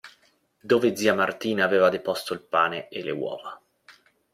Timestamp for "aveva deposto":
1.63-2.33